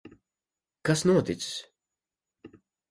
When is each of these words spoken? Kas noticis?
Kas 0.89 1.05
noticis? 1.11 1.53